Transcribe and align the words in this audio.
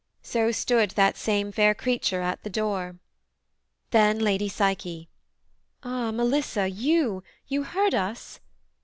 So 0.23 0.51
stood 0.51 0.89
that 0.97 1.15
same 1.15 1.51
fair 1.51 1.75
creature 1.75 2.23
at 2.23 2.41
the 2.41 2.49
door. 2.49 2.95
Then 3.91 4.17
Lady 4.17 4.49
Psyche, 4.49 5.09
'Ah 5.83 6.09
Melissa 6.09 6.67
you! 6.67 7.21
You 7.47 7.61
heard 7.61 7.93
us?' 7.93 8.39